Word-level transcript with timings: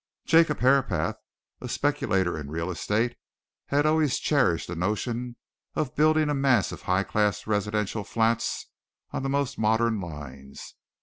Jacob 0.25 0.61
Herapath, 0.61 1.17
a 1.59 1.69
speculator 1.69 2.35
in 2.35 2.49
real 2.49 2.71
estate, 2.71 3.15
had 3.67 3.85
always 3.85 4.17
cherished 4.17 4.67
a 4.71 4.75
notion 4.75 5.35
of 5.75 5.93
building 5.95 6.27
a 6.27 6.33
mass 6.33 6.71
of 6.71 6.81
high 6.81 7.03
class 7.03 7.45
residential 7.45 8.03
flats 8.03 8.65
on 9.11 9.21
the 9.21 9.29
most 9.29 9.59
modern 9.59 9.99
lines. 10.01 10.73